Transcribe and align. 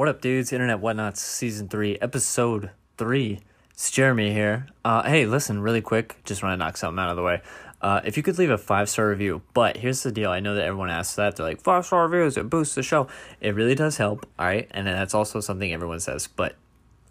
What 0.00 0.08
up, 0.08 0.22
dudes? 0.22 0.50
Internet 0.50 0.80
Whatnots 0.80 1.18
Season 1.18 1.68
3, 1.68 1.98
Episode 2.00 2.70
3. 2.96 3.38
It's 3.72 3.90
Jeremy 3.90 4.32
here. 4.32 4.66
Uh, 4.82 5.02
hey, 5.02 5.26
listen, 5.26 5.60
really 5.60 5.82
quick, 5.82 6.16
just 6.24 6.42
want 6.42 6.54
to 6.54 6.56
knock 6.56 6.78
something 6.78 6.98
out 6.98 7.10
of 7.10 7.16
the 7.16 7.22
way. 7.22 7.42
Uh, 7.82 8.00
if 8.02 8.16
you 8.16 8.22
could 8.22 8.38
leave 8.38 8.48
a 8.48 8.56
five 8.56 8.88
star 8.88 9.10
review, 9.10 9.42
but 9.52 9.76
here's 9.76 10.02
the 10.02 10.10
deal 10.10 10.30
I 10.30 10.40
know 10.40 10.54
that 10.54 10.64
everyone 10.64 10.88
asks 10.88 11.16
that. 11.16 11.36
They're 11.36 11.44
like, 11.44 11.60
five 11.60 11.84
star 11.84 12.08
reviews, 12.08 12.38
it 12.38 12.48
boosts 12.48 12.74
the 12.74 12.82
show. 12.82 13.08
It 13.42 13.54
really 13.54 13.74
does 13.74 13.98
help, 13.98 14.26
all 14.38 14.46
right? 14.46 14.66
And 14.70 14.86
then 14.86 14.96
that's 14.96 15.12
also 15.12 15.38
something 15.38 15.70
everyone 15.70 16.00
says, 16.00 16.28
but 16.28 16.56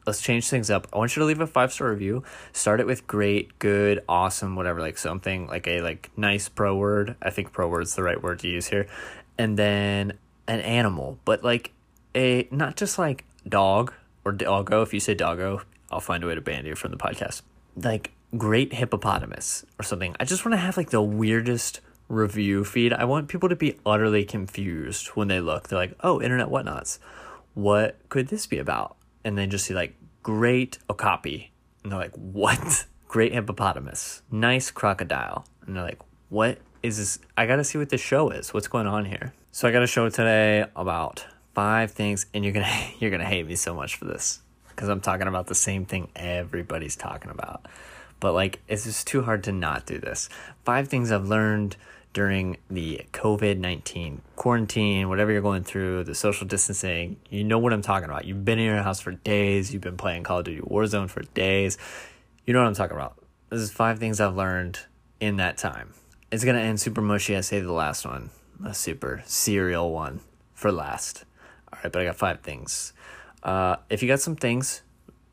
let's 0.07 0.23
change 0.23 0.49
things 0.49 0.71
up. 0.71 0.87
I 0.91 0.97
want 0.97 1.15
you 1.15 1.19
to 1.19 1.27
leave 1.27 1.41
a 1.41 1.45
five 1.45 1.71
star 1.71 1.91
review. 1.91 2.23
Start 2.53 2.79
it 2.79 2.87
with 2.87 3.05
great, 3.05 3.59
good, 3.59 4.03
awesome, 4.09 4.55
whatever, 4.55 4.81
like 4.81 4.97
something 4.97 5.45
like 5.45 5.67
a 5.67 5.81
like 5.81 6.09
nice 6.17 6.49
pro 6.49 6.75
word. 6.75 7.17
I 7.21 7.29
think 7.29 7.51
pro 7.51 7.67
word's 7.67 7.95
the 7.95 8.01
right 8.01 8.19
word 8.19 8.39
to 8.39 8.47
use 8.47 8.65
here. 8.65 8.87
And 9.37 9.57
then 9.57 10.13
an 10.47 10.61
animal, 10.61 11.19
but 11.23 11.43
like 11.43 11.71
a 12.15 12.47
not 12.51 12.75
just 12.75 12.97
like 12.99 13.25
dog 13.47 13.93
or 14.25 14.31
doggo. 14.31 14.81
If 14.81 14.93
you 14.93 14.99
say 14.99 15.13
doggo, 15.13 15.61
I'll 15.91 15.99
find 15.99 16.23
a 16.23 16.27
way 16.27 16.35
to 16.35 16.41
ban 16.41 16.65
you 16.65 16.75
from 16.75 16.91
the 16.91 16.97
podcast. 16.97 17.41
Like 17.75 18.11
great 18.37 18.73
hippopotamus 18.73 19.65
or 19.79 19.83
something. 19.83 20.15
I 20.19 20.25
just 20.25 20.45
want 20.45 20.53
to 20.53 20.57
have 20.57 20.77
like 20.77 20.89
the 20.89 21.01
weirdest 21.01 21.81
review 22.07 22.63
feed. 22.65 22.93
I 22.93 23.05
want 23.05 23.27
people 23.27 23.49
to 23.49 23.55
be 23.55 23.79
utterly 23.85 24.25
confused 24.25 25.07
when 25.09 25.27
they 25.27 25.39
look. 25.39 25.67
They're 25.67 25.79
like, 25.79 25.95
oh, 26.01 26.21
internet 26.21 26.49
whatnots. 26.49 26.99
What 27.53 27.97
could 28.09 28.27
this 28.27 28.45
be 28.47 28.57
about? 28.57 28.97
And 29.23 29.37
then 29.37 29.49
just 29.49 29.65
see 29.65 29.73
like 29.73 29.95
great 30.23 30.77
okapi. 30.89 31.51
And 31.83 31.91
they're 31.91 31.99
like, 31.99 32.15
what? 32.15 32.85
Great 33.07 33.33
hippopotamus. 33.33 34.21
Nice 34.29 34.69
crocodile. 34.69 35.43
And 35.65 35.75
they're 35.75 35.83
like, 35.83 35.99
what 36.29 36.59
is 36.83 36.99
this? 36.99 37.17
I 37.35 37.47
gotta 37.47 37.63
see 37.63 37.79
what 37.79 37.89
this 37.89 38.01
show 38.01 38.29
is. 38.29 38.53
What's 38.53 38.67
going 38.67 38.85
on 38.85 39.05
here? 39.05 39.33
So 39.51 39.67
I 39.67 39.71
got 39.71 39.81
a 39.81 39.87
show 39.87 40.09
today 40.09 40.65
about 40.75 41.25
five 41.53 41.91
things, 41.91 42.25
and 42.33 42.43
you're 42.43 42.53
gonna 42.53 42.87
you're 42.99 43.11
gonna 43.11 43.25
hate 43.25 43.47
me 43.47 43.55
so 43.55 43.73
much 43.73 43.95
for 43.95 44.05
this 44.05 44.41
because 44.69 44.89
I'm 44.89 45.01
talking 45.01 45.27
about 45.27 45.47
the 45.47 45.55
same 45.55 45.85
thing 45.85 46.09
everybody's 46.15 46.95
talking 46.95 47.31
about. 47.31 47.65
But 48.19 48.33
like, 48.33 48.61
it's 48.67 48.83
just 48.83 49.07
too 49.07 49.23
hard 49.23 49.43
to 49.45 49.51
not 49.51 49.85
do 49.85 49.97
this. 49.97 50.29
Five 50.63 50.87
things 50.87 51.11
I've 51.11 51.27
learned 51.27 51.77
during 52.13 52.57
the 52.69 53.01
COVID 53.13 53.59
19 53.59 54.21
quarantine, 54.35 55.09
whatever 55.09 55.31
you're 55.31 55.41
going 55.41 55.63
through, 55.63 56.03
the 56.05 56.15
social 56.15 56.47
distancing, 56.47 57.17
you 57.29 57.43
know 57.43 57.59
what 57.59 57.73
I'm 57.73 57.81
talking 57.81 58.09
about. 58.09 58.25
You've 58.25 58.43
been 58.43 58.59
in 58.59 58.65
your 58.65 58.81
house 58.81 58.99
for 58.99 59.11
days, 59.11 59.73
you've 59.73 59.81
been 59.81 59.97
playing 59.97 60.23
Call 60.23 60.39
of 60.39 60.45
Duty 60.45 60.61
Warzone 60.61 61.09
for 61.09 61.21
days. 61.33 61.77
You 62.45 62.53
know 62.53 62.61
what 62.61 62.67
I'm 62.67 62.75
talking 62.75 62.97
about. 62.97 63.15
This 63.49 63.61
is 63.61 63.71
five 63.71 63.99
things 63.99 64.19
I've 64.19 64.35
learned 64.35 64.79
in 65.19 65.37
that 65.37 65.57
time. 65.57 65.93
It's 66.31 66.43
gonna 66.43 66.59
end 66.59 66.79
super 66.79 67.01
mushy. 67.01 67.35
I 67.35 67.41
say 67.41 67.59
the 67.59 67.71
last 67.71 68.05
one, 68.05 68.31
a 68.65 68.73
super 68.73 69.23
serial 69.25 69.91
one 69.91 70.21
for 70.53 70.71
last. 70.71 71.25
All 71.71 71.79
right, 71.83 71.91
but 71.91 72.01
I 72.01 72.05
got 72.05 72.15
five 72.15 72.41
things. 72.41 72.93
Uh, 73.43 73.77
if 73.89 74.01
you 74.01 74.07
got 74.07 74.19
some 74.19 74.35
things, 74.35 74.81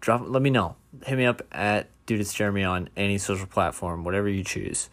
drop. 0.01 0.23
Let 0.25 0.43
me 0.43 0.51
know. 0.51 0.77
Hit 1.05 1.19
me 1.19 1.25
up 1.25 1.43
at 1.53 1.89
dude 2.07 2.21
it's 2.21 2.33
Jeremy 2.33 2.65
on 2.65 2.89
any 2.97 3.19
social 3.19 3.47
platform, 3.47 4.05
whatever 4.05 4.29
you 4.29 4.45
choose, 4.45 4.89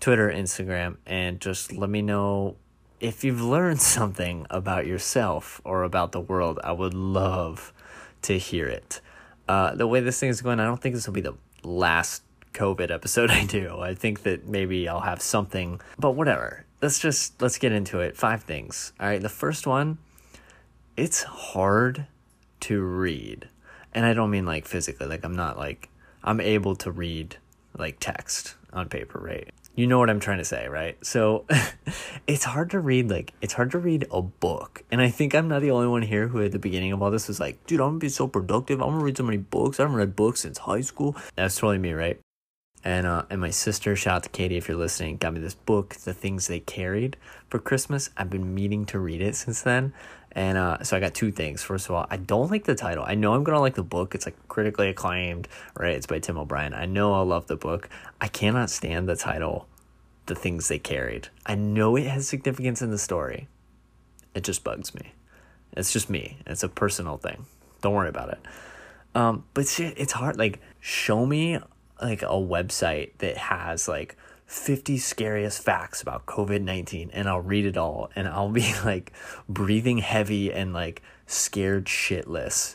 Twitter, 0.00 0.30
Instagram, 0.30 0.96
and 1.06 1.40
just 1.40 1.72
let 1.72 1.90
me 1.90 2.02
know 2.02 2.56
if 3.00 3.24
you've 3.24 3.40
learned 3.40 3.80
something 3.96 4.46
about 4.50 4.86
yourself 4.86 5.60
or 5.64 5.82
about 5.82 6.12
the 6.12 6.20
world. 6.20 6.60
I 6.62 6.72
would 6.72 6.94
love 6.94 7.72
to 8.22 8.38
hear 8.38 8.66
it. 8.66 9.00
Uh, 9.48 9.74
the 9.74 9.86
way 9.86 10.00
this 10.00 10.20
thing 10.20 10.28
is 10.28 10.42
going, 10.42 10.60
I 10.60 10.64
don't 10.64 10.80
think 10.80 10.94
this 10.94 11.06
will 11.06 11.14
be 11.14 11.22
the 11.22 11.36
last 11.62 12.22
COVID 12.52 12.90
episode 12.90 13.30
I 13.40 13.46
do. 13.46 13.80
I 13.80 13.94
think 13.94 14.22
that 14.24 14.46
maybe 14.46 14.88
I'll 14.88 15.00
have 15.00 15.22
something, 15.22 15.80
but 15.98 16.12
whatever. 16.12 16.64
Let's 16.82 16.98
just 16.98 17.40
let's 17.42 17.58
get 17.58 17.72
into 17.72 18.00
it. 18.00 18.16
Five 18.16 18.44
things. 18.44 18.92
All 19.00 19.08
right, 19.08 19.20
the 19.20 19.28
first 19.28 19.66
one, 19.66 19.98
it's 20.98 21.22
hard 21.22 22.06
to 22.60 22.82
read. 22.82 23.48
And 23.94 24.04
I 24.04 24.14
don't 24.14 24.30
mean 24.30 24.44
like 24.44 24.66
physically, 24.66 25.06
like 25.06 25.24
I'm 25.24 25.36
not 25.36 25.56
like 25.56 25.88
I'm 26.24 26.40
able 26.40 26.74
to 26.76 26.90
read 26.90 27.36
like 27.78 27.98
text 28.00 28.56
on 28.72 28.88
paper, 28.88 29.20
right? 29.20 29.48
You 29.76 29.86
know 29.86 30.00
what 30.00 30.10
I'm 30.10 30.18
trying 30.18 30.38
to 30.38 30.44
say, 30.44 30.66
right? 30.66 30.98
So 31.06 31.46
it's 32.26 32.44
hard 32.44 32.70
to 32.70 32.80
read 32.80 33.10
like 33.10 33.32
it's 33.40 33.54
hard 33.54 33.70
to 33.70 33.78
read 33.78 34.08
a 34.10 34.20
book. 34.20 34.82
And 34.90 35.00
I 35.00 35.08
think 35.08 35.34
I'm 35.34 35.46
not 35.46 35.62
the 35.62 35.70
only 35.70 35.86
one 35.86 36.02
here 36.02 36.26
who 36.26 36.42
at 36.42 36.50
the 36.50 36.58
beginning 36.58 36.92
of 36.92 37.00
all 37.00 37.12
this 37.12 37.28
was 37.28 37.38
like, 37.38 37.64
dude, 37.66 37.80
I'm 37.80 37.90
gonna 37.90 37.98
be 38.00 38.08
so 38.08 38.26
productive. 38.26 38.82
I'm 38.82 38.90
gonna 38.90 39.04
read 39.04 39.16
so 39.16 39.22
many 39.22 39.38
books. 39.38 39.78
I 39.78 39.84
haven't 39.84 39.96
read 39.96 40.16
books 40.16 40.40
since 40.40 40.58
high 40.58 40.80
school. 40.80 41.16
That's 41.36 41.54
totally 41.54 41.78
me, 41.78 41.92
right? 41.92 42.18
And 42.84 43.06
uh, 43.06 43.24
and 43.30 43.40
my 43.40 43.50
sister, 43.50 43.96
shout 43.96 44.16
out 44.16 44.22
to 44.24 44.28
Katie 44.28 44.56
if 44.56 44.68
you're 44.68 44.76
listening, 44.76 45.16
got 45.16 45.34
me 45.34 45.40
this 45.40 45.54
book, 45.54 45.94
The 45.94 46.14
Things 46.14 46.46
They 46.46 46.60
Carried, 46.60 47.16
for 47.48 47.58
Christmas. 47.58 48.10
I've 48.16 48.30
been 48.30 48.54
meaning 48.54 48.84
to 48.86 48.98
read 48.98 49.20
it 49.20 49.36
since 49.36 49.62
then. 49.62 49.92
And 50.32 50.58
uh, 50.58 50.82
so 50.82 50.96
I 50.96 51.00
got 51.00 51.14
two 51.14 51.32
things. 51.32 51.62
First 51.62 51.88
of 51.88 51.94
all, 51.94 52.06
I 52.10 52.16
don't 52.16 52.50
like 52.50 52.64
the 52.64 52.74
title. 52.74 53.04
I 53.06 53.14
know 53.14 53.34
I'm 53.34 53.44
gonna 53.44 53.60
like 53.60 53.74
the 53.74 53.82
book. 53.82 54.14
It's 54.14 54.26
like 54.26 54.36
critically 54.48 54.88
acclaimed, 54.88 55.48
right? 55.76 55.94
It's 55.94 56.06
by 56.06 56.18
Tim 56.18 56.38
O'Brien. 56.38 56.74
I 56.74 56.86
know 56.86 57.14
I'll 57.14 57.24
love 57.24 57.46
the 57.46 57.56
book. 57.56 57.88
I 58.20 58.28
cannot 58.28 58.70
stand 58.70 59.08
the 59.08 59.16
title, 59.16 59.66
The 60.26 60.34
Things 60.34 60.68
They 60.68 60.78
Carried. 60.78 61.28
I 61.46 61.54
know 61.54 61.96
it 61.96 62.06
has 62.06 62.28
significance 62.28 62.82
in 62.82 62.90
the 62.90 62.98
story. 62.98 63.48
It 64.34 64.44
just 64.44 64.62
bugs 64.64 64.94
me. 64.94 65.12
It's 65.72 65.92
just 65.92 66.10
me. 66.10 66.38
It's 66.46 66.62
a 66.62 66.68
personal 66.68 67.16
thing. 67.16 67.46
Don't 67.80 67.94
worry 67.94 68.08
about 68.08 68.30
it. 68.30 68.38
Um, 69.14 69.44
but 69.54 69.66
shit, 69.66 69.94
it's 69.96 70.12
hard. 70.12 70.38
Like, 70.38 70.60
show 70.80 71.24
me 71.26 71.58
like 72.00 72.22
a 72.22 72.26
website 72.26 73.10
that 73.18 73.36
has 73.36 73.88
like 73.88 74.16
50 74.48 74.96
scariest 74.96 75.62
facts 75.62 76.00
about 76.00 76.24
COVID 76.24 76.62
19 76.62 77.10
and 77.12 77.28
I'll 77.28 77.42
read 77.42 77.66
it 77.66 77.76
all 77.76 78.10
and 78.16 78.26
I'll 78.26 78.48
be 78.48 78.72
like 78.84 79.12
breathing 79.46 79.98
heavy 79.98 80.50
and 80.52 80.72
like 80.72 81.02
scared 81.26 81.84
shitless. 81.84 82.74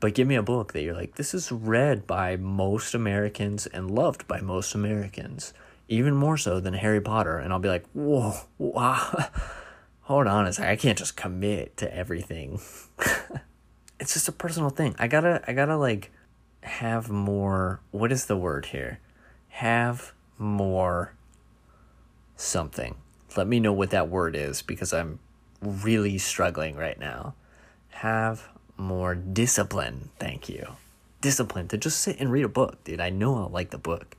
But 0.00 0.14
give 0.14 0.26
me 0.26 0.34
a 0.34 0.42
book 0.42 0.72
that 0.72 0.82
you're 0.82 0.96
like, 0.96 1.14
this 1.14 1.32
is 1.32 1.52
read 1.52 2.08
by 2.08 2.34
most 2.36 2.92
Americans 2.92 3.66
and 3.68 3.88
loved 3.88 4.26
by 4.26 4.40
most 4.40 4.74
Americans, 4.74 5.54
even 5.86 6.16
more 6.16 6.36
so 6.36 6.58
than 6.58 6.74
Harry 6.74 7.00
Potter. 7.00 7.38
And 7.38 7.52
I'll 7.52 7.60
be 7.60 7.68
like, 7.68 7.86
whoa, 7.92 8.34
wow. 8.58 9.26
Hold 10.00 10.26
on 10.26 10.48
a 10.48 10.52
second. 10.52 10.70
I 10.70 10.74
can't 10.74 10.98
just 10.98 11.16
commit 11.16 11.76
to 11.76 11.96
everything. 11.96 12.60
it's 14.00 14.14
just 14.14 14.26
a 14.26 14.32
personal 14.32 14.70
thing. 14.70 14.96
I 14.98 15.06
gotta, 15.06 15.40
I 15.46 15.52
gotta 15.52 15.76
like 15.76 16.10
have 16.64 17.08
more. 17.08 17.80
What 17.92 18.10
is 18.10 18.26
the 18.26 18.36
word 18.36 18.66
here? 18.66 18.98
Have 19.50 20.12
more 20.42 21.14
something. 22.36 22.96
Let 23.36 23.46
me 23.46 23.60
know 23.60 23.72
what 23.72 23.90
that 23.90 24.08
word 24.08 24.36
is 24.36 24.60
because 24.60 24.92
I'm 24.92 25.18
really 25.62 26.18
struggling 26.18 26.76
right 26.76 26.98
now. 26.98 27.34
Have 27.90 28.48
more 28.76 29.14
discipline. 29.14 30.10
Thank 30.18 30.48
you. 30.48 30.76
Discipline 31.20 31.68
to 31.68 31.78
just 31.78 32.00
sit 32.00 32.18
and 32.18 32.30
read 32.30 32.44
a 32.44 32.48
book, 32.48 32.82
dude. 32.84 33.00
I 33.00 33.10
know 33.10 33.36
I'll 33.36 33.48
like 33.48 33.70
the 33.70 33.78
book. 33.78 34.16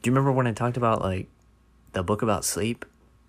Do 0.00 0.08
you 0.08 0.12
remember 0.12 0.32
when 0.32 0.46
I 0.46 0.52
talked 0.52 0.76
about 0.76 1.02
like 1.02 1.28
the 1.92 2.02
book 2.02 2.22
about 2.22 2.44
sleep? 2.44 2.84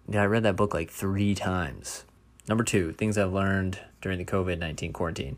Yeah, 0.08 0.22
I 0.22 0.26
read 0.26 0.44
that 0.44 0.56
book 0.56 0.74
like 0.74 0.90
three 0.90 1.34
times. 1.34 2.06
Number 2.48 2.64
two, 2.64 2.92
things 2.94 3.18
I've 3.18 3.34
learned 3.34 3.80
during 4.02 4.20
the 4.20 4.26
COVID 4.26 4.60
19 4.60 4.94
quarantine. 4.94 5.38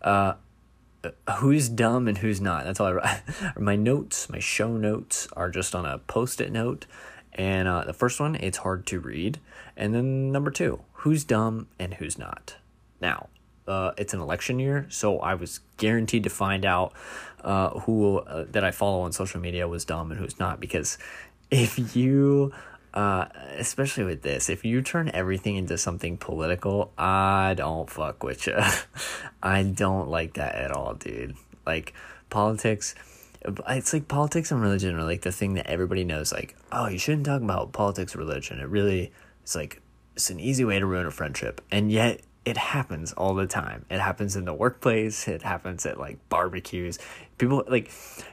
Uh, 0.00 0.34
who's 1.38 1.68
dumb 1.68 2.08
and 2.08 2.18
who's 2.18 2.40
not. 2.40 2.64
That's 2.64 2.80
all 2.80 2.86
I 2.86 2.92
write. 2.92 3.22
my 3.58 3.76
notes, 3.76 4.28
my 4.28 4.38
show 4.38 4.76
notes 4.76 5.28
are 5.34 5.50
just 5.50 5.74
on 5.74 5.86
a 5.86 5.98
post 5.98 6.40
it 6.40 6.52
note. 6.52 6.86
And 7.32 7.66
uh, 7.66 7.84
the 7.84 7.94
first 7.94 8.20
one, 8.20 8.34
it's 8.36 8.58
hard 8.58 8.86
to 8.86 9.00
read. 9.00 9.40
And 9.76 9.94
then 9.94 10.30
number 10.32 10.50
two, 10.50 10.82
who's 10.92 11.24
dumb 11.24 11.68
and 11.78 11.94
who's 11.94 12.18
not. 12.18 12.56
Now, 13.00 13.28
uh, 13.66 13.92
it's 13.96 14.12
an 14.12 14.20
election 14.20 14.58
year, 14.58 14.86
so 14.90 15.18
I 15.20 15.34
was 15.34 15.60
guaranteed 15.76 16.24
to 16.24 16.30
find 16.30 16.64
out 16.64 16.92
uh, 17.42 17.70
who 17.80 18.18
uh, 18.18 18.46
that 18.50 18.64
I 18.64 18.70
follow 18.70 19.00
on 19.02 19.12
social 19.12 19.40
media 19.40 19.66
was 19.68 19.84
dumb 19.84 20.10
and 20.10 20.20
who's 20.20 20.38
not. 20.38 20.60
Because 20.60 20.98
if 21.50 21.96
you 21.96 22.52
uh, 22.94 23.26
especially 23.56 24.04
with 24.04 24.22
this, 24.22 24.48
if 24.48 24.64
you 24.64 24.82
turn 24.82 25.10
everything 25.14 25.56
into 25.56 25.78
something 25.78 26.16
political, 26.16 26.92
I 26.98 27.54
don't 27.56 27.88
fuck 27.88 28.22
with 28.22 28.46
you. 28.46 28.58
I 29.42 29.62
don't 29.62 30.08
like 30.08 30.34
that 30.34 30.54
at 30.54 30.72
all, 30.72 30.94
dude. 30.94 31.36
Like 31.66 31.94
politics, 32.28 32.94
it's 33.68 33.92
like 33.92 34.08
politics 34.08 34.50
and 34.50 34.60
religion 34.60 34.94
are 34.96 35.04
like 35.04 35.22
the 35.22 35.32
thing 35.32 35.54
that 35.54 35.66
everybody 35.66 36.04
knows. 36.04 36.32
Like, 36.32 36.56
oh, 36.70 36.88
you 36.88 36.98
shouldn't 36.98 37.26
talk 37.26 37.42
about 37.42 37.72
politics, 37.72 38.14
religion. 38.14 38.58
It 38.60 38.68
really, 38.68 39.12
it's 39.42 39.54
like 39.54 39.80
it's 40.14 40.30
an 40.30 40.40
easy 40.40 40.64
way 40.64 40.78
to 40.78 40.86
ruin 40.86 41.06
a 41.06 41.10
friendship, 41.10 41.60
and 41.70 41.90
yet 41.90 42.20
it 42.44 42.56
happens 42.56 43.12
all 43.12 43.34
the 43.34 43.46
time. 43.46 43.84
It 43.88 44.00
happens 44.00 44.36
in 44.36 44.44
the 44.44 44.54
workplace. 44.54 45.28
It 45.28 45.42
happens 45.42 45.86
at 45.86 45.98
like 45.98 46.18
barbecues. 46.28 46.98
People 47.38 47.64
like, 47.68 47.90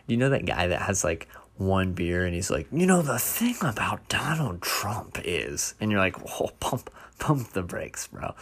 you 0.08 0.18
know 0.18 0.30
that 0.30 0.46
guy 0.46 0.68
that 0.68 0.82
has 0.82 1.04
like 1.04 1.28
one 1.60 1.92
beer 1.92 2.26
and 2.26 2.34
he's 2.34 2.50
like, 2.50 2.68
you 2.72 2.86
know, 2.86 3.02
the 3.02 3.20
thing 3.20 3.58
about 3.62 4.08
Donald 4.08 4.62
Trump 4.62 5.20
is, 5.24 5.76
and 5.80 5.92
you're 5.92 6.00
like, 6.00 6.18
whoa, 6.26 6.52
pump, 6.60 6.90
pump 7.20 7.50
the 7.50 7.62
brakes, 7.62 8.08
bro. 8.08 8.34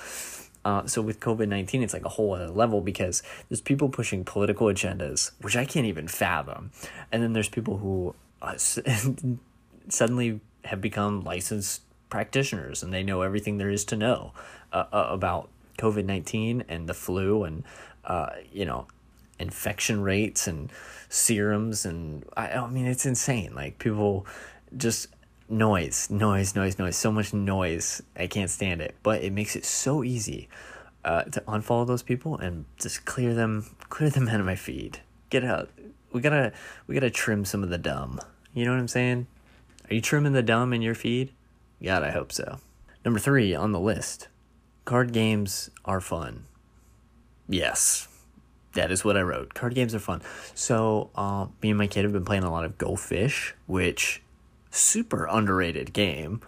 Uh, 0.63 0.85
so 0.85 1.01
with 1.01 1.19
COVID 1.19 1.47
19, 1.47 1.81
it's 1.81 1.93
like 1.93 2.05
a 2.05 2.09
whole 2.09 2.33
other 2.33 2.49
level 2.49 2.81
because 2.81 3.23
there's 3.49 3.61
people 3.61 3.89
pushing 3.89 4.23
political 4.23 4.67
agendas, 4.67 5.31
which 5.41 5.55
I 5.55 5.65
can't 5.65 5.87
even 5.87 6.07
fathom. 6.07 6.71
And 7.11 7.23
then 7.23 7.33
there's 7.33 7.49
people 7.49 7.77
who 7.77 8.15
uh, 8.41 8.55
suddenly 9.89 10.41
have 10.65 10.81
become 10.81 11.23
licensed 11.23 11.81
practitioners 12.09 12.83
and 12.83 12.93
they 12.93 13.03
know 13.03 13.21
everything 13.21 13.57
there 13.57 13.69
is 13.69 13.83
to 13.83 13.95
know 13.95 14.31
uh, 14.71 14.85
uh 14.93 15.07
about 15.09 15.49
COVID 15.77 16.05
19 16.05 16.63
and 16.69 16.87
the 16.87 16.93
flu 16.93 17.43
and, 17.43 17.63
uh, 18.05 18.29
you 18.51 18.65
know, 18.65 18.87
infection 19.39 20.01
rates 20.01 20.47
and 20.47 20.71
serums. 21.09 21.85
And 21.85 22.25
I, 22.35 22.51
I 22.51 22.67
mean, 22.69 22.85
it's 22.85 23.05
insane. 23.05 23.53
Like, 23.55 23.79
people 23.79 24.25
just 24.75 25.07
noise, 25.49 26.09
noise, 26.09 26.55
noise, 26.55 26.77
noise, 26.77 26.95
so 26.95 27.11
much 27.11 27.33
noise. 27.33 28.01
I 28.15 28.27
can't 28.27 28.49
stand 28.49 28.81
it. 28.81 28.95
But 29.03 29.23
it 29.23 29.31
makes 29.31 29.55
it 29.55 29.65
so 29.65 30.03
easy 30.03 30.49
uh, 31.05 31.23
to 31.23 31.41
unfollow 31.41 31.87
those 31.87 32.03
people 32.03 32.37
and 32.37 32.65
just 32.77 33.05
clear 33.05 33.33
them, 33.33 33.65
clear 33.89 34.09
them 34.09 34.27
out 34.29 34.39
of 34.39 34.45
my 34.45 34.55
feed. 34.55 35.01
Get 35.29 35.43
out. 35.43 35.69
We 36.11 36.21
gotta, 36.21 36.53
we 36.87 36.95
gotta 36.95 37.09
trim 37.09 37.45
some 37.45 37.63
of 37.63 37.69
the 37.69 37.77
dumb. 37.77 38.19
You 38.53 38.65
know 38.65 38.71
what 38.71 38.79
I'm 38.79 38.87
saying? 38.87 39.27
Are 39.89 39.93
you 39.93 40.01
trimming 40.01 40.33
the 40.33 40.41
dumb 40.41 40.73
in 40.73 40.81
your 40.81 40.95
feed? 40.95 41.31
God, 41.83 42.03
I 42.03 42.11
hope 42.11 42.31
so. 42.31 42.59
Number 43.05 43.19
three 43.19 43.53
on 43.55 43.71
the 43.71 43.79
list 43.79 44.27
card 44.83 45.11
games 45.11 45.69
are 45.85 46.01
fun. 46.01 46.45
Yes, 47.47 48.07
that 48.77 48.91
is 48.91 49.03
what 49.03 49.17
I 49.17 49.21
wrote. 49.21 49.53
Card 49.53 49.75
games 49.75 49.93
are 49.93 49.99
fun. 49.99 50.21
So, 50.53 51.09
uh, 51.15 51.47
me 51.61 51.69
and 51.69 51.77
my 51.77 51.87
kid 51.87 52.03
have 52.03 52.13
been 52.13 52.25
playing 52.25 52.43
a 52.43 52.51
lot 52.51 52.63
of 52.63 52.77
Go 52.77 52.95
Fish, 52.95 53.55
which 53.65 54.21
super 54.71 55.25
underrated 55.25 55.93
game 55.93 56.41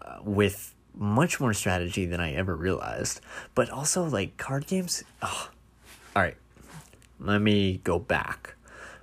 uh, 0.00 0.18
with 0.22 0.74
much 0.94 1.38
more 1.38 1.52
strategy 1.52 2.06
than 2.06 2.20
I 2.20 2.32
ever 2.32 2.56
realized. 2.56 3.20
But 3.54 3.70
also, 3.70 4.04
like 4.04 4.36
card 4.36 4.66
games. 4.66 5.04
All 5.22 6.22
right, 6.22 6.36
let 7.20 7.40
me 7.40 7.80
go 7.84 7.98
back. 7.98 8.54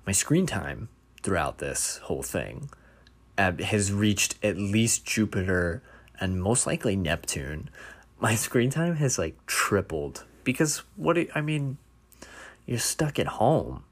My 0.06 0.12
screen 0.12 0.46
time 0.46 0.90
throughout 1.24 1.60
this 1.60 1.98
whole 2.04 2.24
thing 2.24 2.70
uh, 3.38 3.54
has 3.54 3.92
reached 3.92 4.36
at 4.44 4.58
least 4.58 5.06
Jupiter 5.06 5.82
and 6.20 6.42
most 6.42 6.68
likely 6.68 6.96
Neptune. 6.96 7.70
My 8.20 8.36
screen 8.36 8.70
time 8.70 8.96
has 8.96 9.18
like 9.18 9.38
tripled 9.46 10.24
because 10.44 10.84
what 10.96 11.18
I 11.36 11.42
mean, 11.42 11.78
you're 12.66 12.80
stuck 12.80 13.20
at 13.20 13.28
home. 13.28 13.84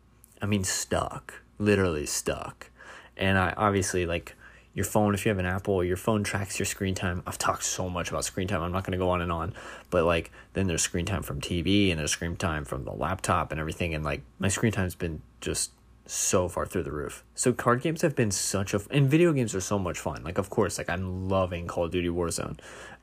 I 0.42 0.46
mean, 0.46 0.64
stuck, 0.64 1.42
literally 1.58 2.06
stuck. 2.06 2.70
And 3.16 3.38
I 3.38 3.54
obviously 3.56 4.06
like 4.06 4.36
your 4.74 4.86
phone, 4.86 5.14
if 5.14 5.26
you 5.26 5.30
have 5.30 5.38
an 5.38 5.46
Apple, 5.46 5.84
your 5.84 5.98
phone 5.98 6.24
tracks 6.24 6.58
your 6.58 6.66
screen 6.66 6.96
time. 6.96 7.22
I've 7.28 7.38
talked 7.38 7.64
so 7.64 7.90
much 7.90 8.10
about 8.10 8.26
screen 8.26 8.48
time. 8.48 8.62
I'm 8.62 8.72
not 8.72 8.84
going 8.84 8.94
to 8.94 8.98
go 8.98 9.12
on 9.12 9.22
and 9.22 9.32
on, 9.32 9.54
but 9.92 10.04
like 10.04 10.32
then 10.54 10.68
there's 10.68 10.82
screen 10.82 11.06
time 11.06 11.22
from 11.22 11.40
TV 11.40 11.92
and 11.92 12.00
there's 12.00 12.12
screen 12.12 12.36
time 12.36 12.66
from 12.66 12.84
the 12.84 12.92
laptop 12.92 13.52
and 13.52 13.60
everything. 13.60 13.94
And 13.94 14.04
like 14.04 14.22
my 14.40 14.48
screen 14.48 14.72
time's 14.72 14.96
been 14.96 15.22
just 15.42 15.72
so 16.06 16.50
far 16.50 16.66
through 16.66 16.84
the 16.84 16.92
roof. 16.92 17.24
So 17.36 17.54
card 17.54 17.82
games 17.82 18.02
have 18.02 18.16
been 18.16 18.32
such 18.32 18.74
a 18.74 18.82
and 18.90 19.10
video 19.10 19.32
games 19.32 19.54
are 19.54 19.62
so 19.62 19.78
much 19.78 20.00
fun. 20.00 20.24
Like 20.24 20.40
of 20.40 20.50
course, 20.50 20.78
like 20.78 20.90
I'm 20.90 21.30
loving 21.30 21.68
Call 21.68 21.86
of 21.86 21.92
Duty 21.92 22.10
Warzone 22.10 22.60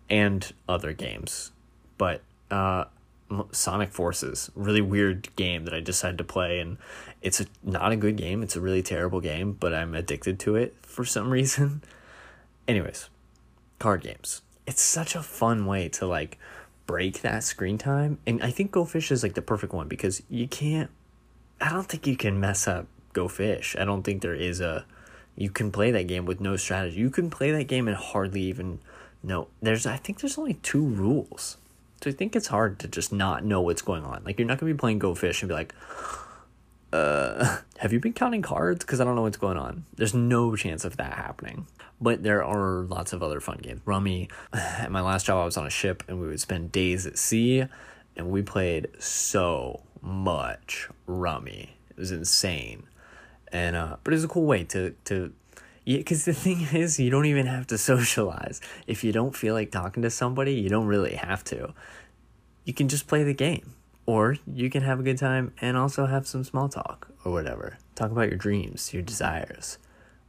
and 0.09 0.53
other 0.69 0.93
games. 0.93 1.53
But 1.97 2.23
uh 2.51 2.85
Sonic 3.53 3.91
Forces, 3.91 4.50
really 4.55 4.81
weird 4.81 5.35
game 5.37 5.65
that 5.65 5.75
I 5.75 5.81
decided 5.81 6.19
to 6.19 6.25
play 6.25 6.61
and 6.61 6.79
it's 7.23 7.41
a, 7.41 7.47
not 7.62 7.93
a 7.93 7.97
good 7.97 8.17
game. 8.17 8.43
It's 8.43 8.56
a 8.56 8.61
really 8.61 8.82
terrible 8.82 9.21
game, 9.21 9.53
but 9.53 9.75
I'm 9.75 9.94
addicted 9.94 10.38
to 10.41 10.56
it 10.56 10.75
for 10.82 11.05
some 11.05 11.31
reason. 11.38 11.82
Anyways, 12.67 13.09
card 13.79 14.03
games. 14.03 14.43
It's 14.67 14.82
such 14.82 15.15
a 15.15 15.23
fun 15.23 15.67
way 15.67 15.88
to 15.91 16.06
like 16.06 16.38
break 16.87 17.23
that 17.23 17.44
screen 17.44 17.79
time. 17.79 18.19
And 18.27 18.43
I 18.43 18.50
think 18.50 18.73
Go 18.73 18.85
Fish 18.85 19.11
is 19.11 19.23
like 19.23 19.35
the 19.35 19.43
perfect 19.43 19.73
one 19.73 19.88
because 19.88 20.23
you 20.29 20.49
can't 20.49 20.91
I 21.61 21.71
don't 21.71 21.87
think 21.87 22.06
you 22.06 22.17
can 22.17 22.41
mess 22.41 22.67
up 22.67 22.87
Go 23.12 23.29
Fish. 23.29 23.76
I 23.79 23.85
don't 23.85 24.03
think 24.03 24.23
there 24.23 24.35
is 24.35 24.61
a 24.61 24.87
you 25.37 25.50
can 25.50 25.71
play 25.71 25.91
that 25.91 26.06
game 26.06 26.26
with 26.26 26.41
no 26.41 26.56
strategy. 26.56 26.99
You 26.99 27.11
can 27.11 27.31
play 27.31 27.50
that 27.53 27.65
game 27.65 27.88
and 27.88 27.97
hardly 27.97 28.43
even 28.43 28.81
know. 29.23 29.49
There's 29.61 29.87
I 29.87 29.97
think 29.97 30.21
there's 30.21 30.38
only 30.38 30.55
two 30.55 30.85
rules. 30.85 31.56
So 32.02 32.11
I 32.11 32.12
think 32.12 32.35
it's 32.35 32.47
hard 32.47 32.79
to 32.81 32.88
just 32.88 33.12
not 33.12 33.44
know 33.44 33.61
what's 33.61 33.82
going 33.82 34.05
on. 34.05 34.23
Like 34.25 34.38
you're 34.38 34.49
not 34.49 34.58
gonna 34.58 34.73
be 34.73 34.79
playing 34.79 34.99
Go 34.99 35.14
Fish 35.14 35.43
and 35.43 35.49
be 35.49 35.55
like, 35.55 35.75
uh, 36.93 37.58
have 37.79 37.93
you 37.93 38.00
been 38.00 38.12
counting 38.12 38.43
cards? 38.43 38.85
Because 38.85 39.00
I 39.00 39.05
don't 39.05 39.17
know 39.17 39.23
what's 39.23 39.37
going 39.37 39.58
on. 39.58 39.85
There's 39.94 40.14
no 40.14 40.56
chance 40.56 40.85
of 40.85 40.97
that 40.97 41.14
happening. 41.14 41.67
But 42.00 42.23
there 42.23 42.43
are 42.43 42.85
lots 42.85 43.12
of 43.12 43.23
other 43.23 43.41
fun 43.41 43.58
games. 43.58 43.82
Rummy. 43.85 44.29
At 44.52 44.91
my 44.91 45.02
last 45.02 45.26
job, 45.26 45.43
I 45.43 45.44
was 45.44 45.56
on 45.56 45.67
a 45.67 45.70
ship 45.70 46.02
and 46.08 46.20
we 46.20 46.26
would 46.26 46.41
spend 46.41 46.73
days 46.73 47.06
at 47.06 47.19
sea, 47.19 47.67
and 48.17 48.31
we 48.31 48.43
played 48.43 48.88
so 48.99 49.82
much 50.00 50.88
rummy. 51.06 51.76
It 51.91 51.99
was 51.99 52.11
insane, 52.11 52.85
and 53.52 53.76
uh, 53.76 53.97
but 54.02 54.14
it 54.14 54.17
was 54.17 54.25
a 54.25 54.29
cool 54.29 54.47
way 54.47 54.64
to 54.64 54.94
to. 55.05 55.32
Yeah, 55.85 55.99
because 55.99 56.25
the 56.25 56.35
thing 56.35 56.61
is, 56.73 56.99
you 56.99 57.11
don't 57.11 57.27
even 57.27 57.47
have 57.47 57.67
to 57.69 57.79
socialize 57.79 58.61
if 58.87 59.05
you 59.05 59.12
don't 59.12 59.37
feel 59.37 59.55
like 59.55 59.71
talking 59.71 60.03
to 60.03 60.11
somebody. 60.11 60.55
You 60.55 60.69
don't 60.69 60.87
really 60.87 61.15
have 61.15 61.44
to. 61.44 61.75
You 62.65 62.75
can 62.75 62.88
just 62.88 63.06
play 63.06 63.23
the 63.25 63.35
game, 63.35 63.75
or 64.06 64.37
you 64.47 64.71
can 64.71 64.82
have 64.82 65.00
a 65.00 65.03
good 65.03 65.19
time 65.19 65.53
and 65.61 65.77
also 65.77 66.06
have 66.06 66.27
some 66.27 66.44
small 66.44 66.69
talk 66.69 67.09
or 67.25 67.32
whatever. 67.32 67.79
Talk 67.94 68.11
about 68.11 68.29
your 68.29 68.38
dreams, 68.38 68.93
your 68.93 69.03
desires, 69.03 69.79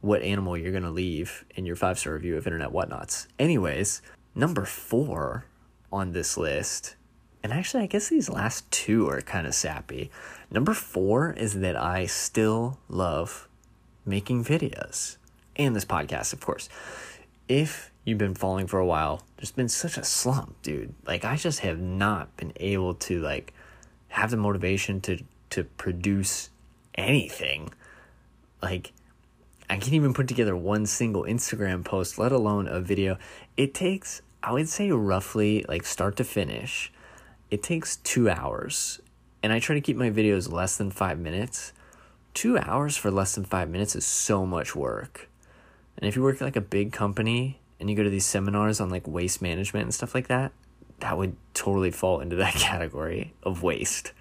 what 0.00 0.22
animal 0.22 0.56
you're 0.56 0.72
gonna 0.72 0.90
leave 0.90 1.44
in 1.54 1.66
your 1.66 1.76
five 1.76 1.98
star 1.98 2.14
review 2.14 2.36
of 2.36 2.46
Internet 2.46 2.70
Whatnots. 2.70 3.26
Anyways, 3.38 4.02
number 4.34 4.64
four 4.64 5.44
on 5.92 6.12
this 6.12 6.36
list 6.36 6.96
and 7.42 7.52
actually, 7.52 7.82
I 7.82 7.86
guess 7.86 8.08
these 8.08 8.28
last 8.28 8.70
two 8.70 9.08
are 9.08 9.20
kind 9.20 9.46
of 9.46 9.54
sappy. 9.54 10.10
Number 10.50 10.74
four 10.74 11.32
is 11.32 11.54
that 11.60 11.76
I 11.76 12.06
still 12.06 12.78
love 12.88 13.48
making 14.04 14.44
videos 14.44 15.16
and 15.56 15.74
this 15.74 15.84
podcast, 15.84 16.32
of 16.32 16.40
course. 16.40 16.68
If 17.48 17.90
you've 18.04 18.18
been 18.18 18.34
following 18.34 18.66
for 18.66 18.78
a 18.78 18.86
while, 18.86 19.22
there's 19.36 19.52
been 19.52 19.68
such 19.68 19.96
a 19.96 20.04
slump, 20.04 20.60
dude. 20.62 20.94
Like 21.06 21.24
I 21.24 21.36
just 21.36 21.60
have 21.60 21.80
not 21.80 22.36
been 22.36 22.52
able 22.56 22.94
to 22.94 23.20
like 23.20 23.52
have 24.08 24.30
the 24.30 24.36
motivation 24.36 25.00
to 25.02 25.18
to 25.50 25.64
produce 25.64 26.50
anything. 26.94 27.72
Like 28.62 28.92
I 29.68 29.76
can't 29.76 29.94
even 29.94 30.14
put 30.14 30.28
together 30.28 30.56
one 30.56 30.86
single 30.86 31.24
Instagram 31.24 31.84
post, 31.84 32.18
let 32.18 32.32
alone 32.32 32.68
a 32.68 32.80
video. 32.80 33.18
It 33.56 33.74
takes 33.74 34.22
I 34.42 34.52
would 34.52 34.68
say 34.68 34.90
roughly 34.90 35.64
like 35.68 35.84
start 35.84 36.16
to 36.16 36.24
finish 36.24 36.92
it 37.52 37.62
takes 37.62 37.96
two 37.96 38.30
hours, 38.30 38.98
and 39.42 39.52
I 39.52 39.58
try 39.58 39.74
to 39.74 39.82
keep 39.82 39.98
my 39.98 40.08
videos 40.08 40.50
less 40.50 40.78
than 40.78 40.90
five 40.90 41.18
minutes. 41.18 41.74
Two 42.32 42.56
hours 42.56 42.96
for 42.96 43.10
less 43.10 43.34
than 43.34 43.44
five 43.44 43.68
minutes 43.68 43.94
is 43.94 44.06
so 44.06 44.46
much 44.46 44.74
work. 44.74 45.28
And 45.98 46.08
if 46.08 46.16
you 46.16 46.22
work 46.22 46.36
at 46.36 46.42
like 46.42 46.56
a 46.56 46.60
big 46.60 46.92
company 46.92 47.60
and 47.78 47.90
you 47.90 47.96
go 47.96 48.02
to 48.02 48.10
these 48.10 48.26
seminars 48.26 48.80
on 48.80 48.90
like 48.90 49.06
waste 49.06 49.42
management 49.42 49.84
and 49.84 49.94
stuff 49.94 50.14
like 50.14 50.28
that, 50.28 50.52
that 51.00 51.18
would 51.18 51.36
totally 51.54 51.90
fall 51.90 52.20
into 52.20 52.36
that 52.36 52.54
category 52.56 53.34
of 53.42 53.62
waste. 53.62 54.12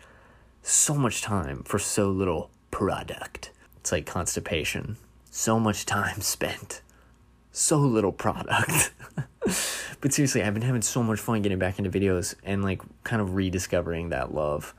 So 0.63 0.95
much 0.95 1.21
time 1.21 1.63
for 1.63 1.79
so 1.79 2.09
little 2.09 2.49
product. 2.69 3.51
It's 3.77 3.91
like 3.91 4.05
constipation. 4.05 4.97
So 5.29 5.59
much 5.59 5.85
time 5.85 6.21
spent, 6.21 6.81
so 7.51 7.77
little 7.77 8.11
product. 8.11 8.91
but 10.01 10.13
seriously, 10.13 10.43
I've 10.43 10.53
been 10.53 10.63
having 10.63 10.81
so 10.81 11.01
much 11.01 11.19
fun 11.19 11.41
getting 11.41 11.59
back 11.59 11.79
into 11.79 11.89
videos 11.89 12.35
and 12.43 12.63
like 12.63 12.81
kind 13.03 13.21
of 13.21 13.35
rediscovering 13.35 14.09
that 14.09 14.33
love 14.33 14.73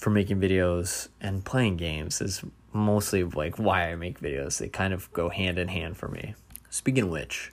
for 0.00 0.08
making 0.08 0.40
videos 0.40 1.08
and 1.20 1.44
playing 1.44 1.76
games 1.76 2.22
is 2.22 2.42
mostly 2.72 3.22
like 3.22 3.58
why 3.58 3.90
I 3.90 3.96
make 3.96 4.18
videos. 4.18 4.58
They 4.58 4.70
kind 4.70 4.94
of 4.94 5.12
go 5.12 5.28
hand 5.28 5.58
in 5.58 5.68
hand 5.68 5.98
for 5.98 6.08
me. 6.08 6.34
Speaking 6.70 7.04
of 7.04 7.10
which, 7.10 7.52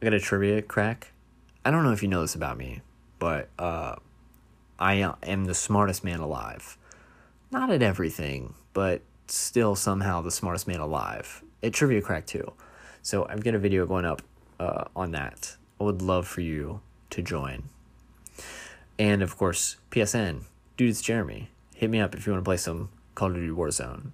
I 0.00 0.04
got 0.04 0.12
a 0.12 0.20
trivia 0.20 0.60
crack. 0.60 1.12
I 1.64 1.70
don't 1.70 1.84
know 1.84 1.92
if 1.92 2.02
you 2.02 2.08
know 2.08 2.20
this 2.20 2.34
about 2.34 2.58
me, 2.58 2.82
but 3.18 3.48
uh, 3.58 3.96
I 4.78 5.10
am 5.22 5.46
the 5.46 5.54
smartest 5.54 6.04
man 6.04 6.20
alive. 6.20 6.76
Not 7.50 7.70
at 7.70 7.82
everything, 7.82 8.54
but 8.74 9.00
still 9.26 9.74
somehow 9.74 10.20
the 10.20 10.30
smartest 10.30 10.68
man 10.68 10.80
alive. 10.80 11.42
At 11.62 11.72
Trivia 11.72 12.02
Crack 12.02 12.26
too. 12.26 12.52
So 13.00 13.26
I've 13.26 13.42
got 13.42 13.54
a 13.54 13.58
video 13.58 13.86
going 13.86 14.04
up 14.04 14.20
uh, 14.60 14.84
on 14.94 15.12
that 15.12 15.56
I 15.80 15.84
would 15.84 16.02
love 16.02 16.28
for 16.28 16.42
you 16.42 16.80
to 17.10 17.22
join. 17.22 17.70
And 18.98 19.22
of 19.22 19.38
course, 19.38 19.76
PSN, 19.90 20.42
dude, 20.76 20.90
it's 20.90 21.00
Jeremy. 21.00 21.48
Hit 21.76 21.90
me 21.90 22.00
up 22.00 22.14
if 22.14 22.26
you 22.26 22.32
want 22.32 22.42
to 22.42 22.48
play 22.48 22.56
some 22.56 22.88
Call 23.14 23.28
of 23.28 23.34
Duty 23.34 23.52
Warzone, 23.52 24.12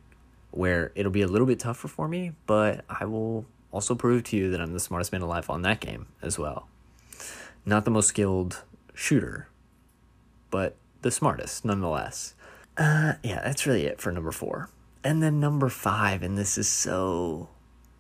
where 0.51 0.91
it'll 0.97 1.13
be 1.13 1.23
a 1.23 1.29
little 1.29 1.47
bit 1.47 1.61
tougher 1.61 1.87
for 1.87 2.09
me, 2.09 2.33
but 2.45 2.85
I 2.89 3.05
will 3.05 3.47
also 3.71 3.95
prove 3.95 4.25
to 4.25 4.37
you 4.37 4.51
that 4.51 4.61
I'm 4.61 4.73
the 4.73 4.81
smartest 4.81 5.13
man 5.13 5.23
alive 5.23 5.49
on 5.49 5.63
that 5.63 5.79
game 5.79 6.09
as 6.23 6.41
well. 6.41 6.67
Not 7.65 7.85
the 7.85 7.93
most 7.93 8.09
skilled 8.09 8.65
shooter, 8.95 9.47
but 10.51 10.75
the 11.03 11.13
smartest 11.13 11.65
nonetheless. 11.65 12.35
Uh, 12.77 13.13
yeah, 13.23 13.41
that's 13.45 13.65
really 13.65 13.87
it 13.87 14.01
for 14.01 14.11
number 14.11 14.33
four. 14.33 14.69
And 15.05 15.23
then 15.23 15.39
number 15.39 15.69
five, 15.69 16.25
and 16.25 16.37
this 16.37 16.59
is 16.59 16.69
so, 16.69 17.49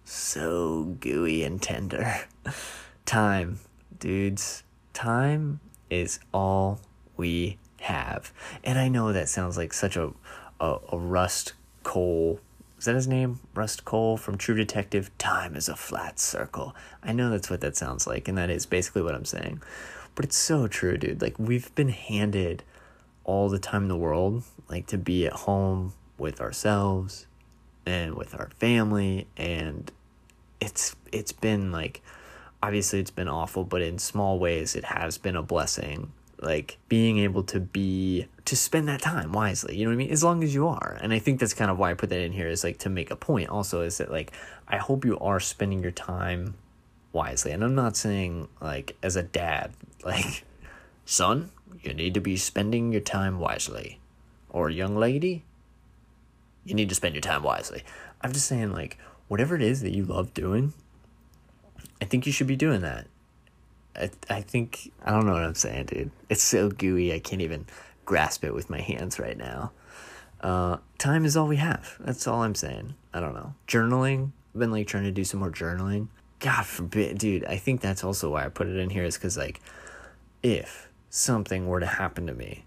so 0.04 0.96
gooey 0.98 1.44
and 1.44 1.62
tender. 1.62 2.16
Time, 3.06 3.60
dudes. 3.96 4.64
Time 4.92 5.60
is 5.88 6.18
all 6.34 6.80
we 7.16 7.58
have. 7.82 8.32
And 8.64 8.78
I 8.78 8.88
know 8.88 9.12
that 9.12 9.28
sounds 9.28 9.56
like 9.56 9.72
such 9.72 9.96
a, 9.96 10.12
a, 10.60 10.78
a 10.90 10.98
Rust 10.98 11.52
Cohle. 11.82 12.40
Is 12.78 12.86
that 12.86 12.94
his 12.96 13.06
name? 13.08 13.40
Rust 13.54 13.84
Cohle 13.84 14.16
from 14.16 14.36
True 14.38 14.56
Detective? 14.56 15.16
Time 15.18 15.54
is 15.56 15.68
a 15.68 15.76
flat 15.76 16.18
circle. 16.18 16.74
I 17.02 17.12
know 17.12 17.30
that's 17.30 17.48
what 17.50 17.60
that 17.60 17.76
sounds 17.76 18.06
like, 18.06 18.26
and 18.28 18.36
that 18.38 18.50
is 18.50 18.66
basically 18.66 19.02
what 19.02 19.14
I'm 19.14 19.24
saying. 19.24 19.62
but 20.14 20.24
it's 20.24 20.36
so 20.36 20.66
true, 20.68 20.96
dude. 20.96 21.22
Like 21.22 21.38
we've 21.38 21.74
been 21.74 21.88
handed 21.88 22.62
all 23.24 23.48
the 23.48 23.58
time 23.58 23.82
in 23.82 23.88
the 23.88 23.96
world, 23.96 24.42
like 24.68 24.86
to 24.88 24.98
be 24.98 25.26
at 25.26 25.32
home 25.32 25.94
with 26.18 26.40
ourselves 26.40 27.26
and 27.86 28.14
with 28.14 28.34
our 28.34 28.50
family 28.60 29.26
and 29.36 29.90
it's 30.60 30.94
it's 31.10 31.32
been 31.32 31.72
like 31.72 32.00
obviously 32.62 33.00
it's 33.00 33.10
been 33.10 33.28
awful, 33.28 33.64
but 33.64 33.82
in 33.82 33.98
small 33.98 34.38
ways 34.38 34.76
it 34.76 34.84
has 34.84 35.18
been 35.18 35.36
a 35.36 35.42
blessing. 35.42 36.12
Like 36.42 36.78
being 36.88 37.18
able 37.18 37.44
to 37.44 37.60
be 37.60 38.26
to 38.46 38.56
spend 38.56 38.88
that 38.88 39.00
time 39.00 39.32
wisely, 39.32 39.76
you 39.76 39.84
know 39.84 39.90
what 39.90 39.94
I 39.94 39.98
mean? 39.98 40.10
As 40.10 40.24
long 40.24 40.42
as 40.42 40.52
you 40.52 40.66
are. 40.66 40.98
And 41.00 41.12
I 41.12 41.20
think 41.20 41.38
that's 41.38 41.54
kind 41.54 41.70
of 41.70 41.78
why 41.78 41.92
I 41.92 41.94
put 41.94 42.10
that 42.10 42.20
in 42.20 42.32
here 42.32 42.48
is 42.48 42.64
like 42.64 42.78
to 42.80 42.90
make 42.90 43.12
a 43.12 43.16
point 43.16 43.48
also 43.48 43.82
is 43.82 43.98
that 43.98 44.10
like 44.10 44.32
I 44.66 44.78
hope 44.78 45.04
you 45.04 45.16
are 45.20 45.38
spending 45.38 45.82
your 45.82 45.92
time 45.92 46.54
wisely. 47.12 47.52
And 47.52 47.62
I'm 47.62 47.76
not 47.76 47.96
saying 47.96 48.48
like 48.60 48.96
as 49.04 49.14
a 49.14 49.22
dad, 49.22 49.72
like 50.04 50.44
son, 51.04 51.52
you 51.80 51.94
need 51.94 52.14
to 52.14 52.20
be 52.20 52.36
spending 52.36 52.90
your 52.90 53.00
time 53.00 53.38
wisely. 53.38 54.00
Or 54.50 54.68
young 54.68 54.96
lady, 54.96 55.44
you 56.64 56.74
need 56.74 56.88
to 56.88 56.94
spend 56.94 57.14
your 57.14 57.22
time 57.22 57.42
wisely. 57.42 57.84
I'm 58.20 58.32
just 58.32 58.46
saying 58.46 58.72
like 58.72 58.98
whatever 59.28 59.54
it 59.54 59.62
is 59.62 59.80
that 59.82 59.94
you 59.94 60.04
love 60.04 60.34
doing, 60.34 60.74
I 62.00 62.04
think 62.04 62.26
you 62.26 62.32
should 62.32 62.48
be 62.48 62.56
doing 62.56 62.80
that. 62.82 63.06
I, 63.96 64.10
I 64.28 64.40
think, 64.40 64.92
I 65.04 65.10
don't 65.10 65.26
know 65.26 65.32
what 65.32 65.42
I'm 65.42 65.54
saying, 65.54 65.86
dude. 65.86 66.10
It's 66.28 66.42
so 66.42 66.70
gooey, 66.70 67.12
I 67.12 67.18
can't 67.18 67.42
even 67.42 67.66
grasp 68.04 68.44
it 68.44 68.54
with 68.54 68.70
my 68.70 68.80
hands 68.80 69.18
right 69.18 69.36
now. 69.36 69.72
Uh, 70.40 70.78
time 70.98 71.24
is 71.24 71.36
all 71.36 71.46
we 71.46 71.56
have. 71.56 71.96
That's 72.00 72.26
all 72.26 72.42
I'm 72.42 72.54
saying. 72.54 72.94
I 73.14 73.20
don't 73.20 73.34
know. 73.34 73.54
Journaling, 73.68 74.32
I've 74.54 74.58
been 74.58 74.72
like 74.72 74.86
trying 74.86 75.04
to 75.04 75.12
do 75.12 75.24
some 75.24 75.40
more 75.40 75.50
journaling. 75.50 76.08
God 76.40 76.66
forbid, 76.66 77.18
dude. 77.18 77.44
I 77.44 77.56
think 77.56 77.80
that's 77.80 78.02
also 78.02 78.30
why 78.30 78.44
I 78.44 78.48
put 78.48 78.66
it 78.66 78.76
in 78.76 78.90
here 78.90 79.04
is 79.04 79.16
because, 79.16 79.36
like, 79.36 79.60
if 80.42 80.88
something 81.08 81.68
were 81.68 81.78
to 81.78 81.86
happen 81.86 82.26
to 82.26 82.34
me, 82.34 82.64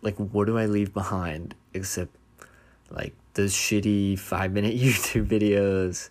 like, 0.00 0.16
what 0.16 0.46
do 0.46 0.56
I 0.56 0.66
leave 0.66 0.94
behind 0.94 1.56
except, 1.72 2.14
like, 2.90 3.14
those 3.32 3.52
shitty 3.52 4.16
five 4.16 4.52
minute 4.52 4.76
YouTube 4.78 5.26
videos? 5.26 6.08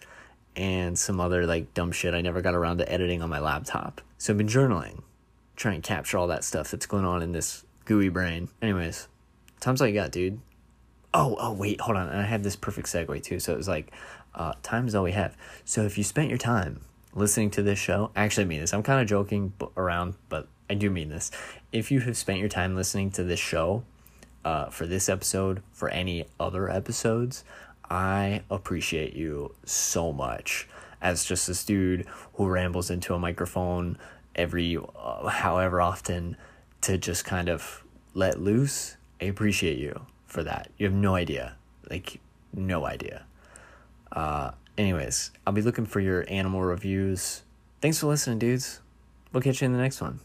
And 0.55 0.98
some 0.98 1.19
other 1.19 1.45
like 1.45 1.74
dumb 1.74 1.91
shit 1.91 2.13
I 2.13 2.22
never 2.22 2.41
got 2.41 2.55
around 2.55 2.77
to 2.79 2.91
editing 2.91 3.22
on 3.22 3.29
my 3.29 3.39
laptop. 3.39 4.01
So 4.17 4.33
I've 4.33 4.38
been 4.38 4.48
journaling, 4.48 5.01
trying 5.55 5.81
to 5.81 5.88
capture 5.88 6.17
all 6.17 6.27
that 6.27 6.43
stuff 6.43 6.72
that's 6.72 6.86
going 6.86 7.05
on 7.05 7.22
in 7.22 7.31
this 7.31 7.65
gooey 7.86 8.10
brain. 8.10 8.50
Anyways, 8.62 9.07
time's 9.60 9.81
all 9.81 9.88
you 9.88 9.93
got, 9.93 10.12
dude. 10.12 10.39
Oh, 11.13 11.36
oh, 11.39 11.53
wait, 11.53 11.81
hold 11.81 11.98
on. 11.98 12.10
And 12.10 12.19
I 12.19 12.25
had 12.25 12.43
this 12.43 12.55
perfect 12.55 12.88
segue 12.88 13.22
too. 13.24 13.39
So 13.39 13.53
it 13.53 13.57
was 13.57 13.67
like, 13.67 13.91
uh, 14.33 14.53
time's 14.63 14.95
all 14.95 15.03
we 15.03 15.12
have. 15.12 15.38
So 15.65 15.83
if 15.83 15.98
you 15.98 16.03
spent 16.03 16.29
your 16.29 16.38
time 16.38 16.81
listening 17.13 17.51
to 17.51 17.63
this 17.63 17.77
show, 17.77 18.12
actually 18.15 18.22
I 18.22 18.25
actually 18.25 18.45
mean 18.45 18.62
this. 18.62 18.74
I'm 18.74 18.83
kind 18.83 19.01
of 19.01 19.07
joking 19.07 19.53
around, 19.77 20.15
but 20.29 20.48
I 20.69 20.74
do 20.74 20.89
mean 20.89 21.10
this. 21.10 21.29
If 21.72 21.91
you 21.91 22.00
have 22.01 22.17
spent 22.17 22.39
your 22.39 22.50
time 22.50 22.75
listening 22.75 23.12
to 23.12 23.24
this 23.24 23.39
show, 23.39 23.83
uh, 24.45 24.65
for 24.65 24.86
this 24.86 25.10
episode, 25.10 25.62
for 25.72 25.89
any 25.89 26.25
other 26.39 26.69
episodes, 26.69 27.43
I 27.93 28.41
appreciate 28.50 29.13
you 29.13 29.53
so 29.65 30.12
much 30.12 30.67
as 31.00 31.23
just 31.23 31.45
this 31.45 31.63
dude 31.63 32.07
who 32.33 32.47
rambles 32.47 32.89
into 32.89 33.13
a 33.13 33.19
microphone 33.19 34.00
every 34.35 34.79
uh, 34.97 35.27
however 35.27 35.79
often 35.79 36.35
to 36.81 36.97
just 36.97 37.23
kind 37.23 37.50
of 37.50 37.83
let 38.15 38.41
loose. 38.41 38.97
I 39.21 39.25
appreciate 39.25 39.77
you 39.77 40.07
for 40.25 40.41
that. 40.41 40.71
You 40.79 40.88
have 40.88 40.95
no 40.95 41.13
idea. 41.13 41.55
Like, 41.88 42.19
no 42.51 42.83
idea. 42.83 43.25
Uh, 44.12 44.53
anyways, 44.75 45.29
I'll 45.45 45.53
be 45.53 45.62
looking 45.62 45.85
for 45.85 46.00
your 46.00 46.25
animal 46.27 46.63
reviews. 46.63 47.43
Thanks 47.79 48.00
for 48.00 48.07
listening, 48.07 48.39
dudes. 48.39 48.79
We'll 49.31 49.43
catch 49.43 49.62
you 49.62 49.67
in 49.67 49.71
the 49.71 49.77
next 49.77 50.01
one. 50.01 50.19